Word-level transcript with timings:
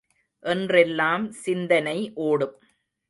என்றெல்லாம் 0.45 1.25
சிந்தனை 1.43 1.97
ஒடும்! 2.27 2.57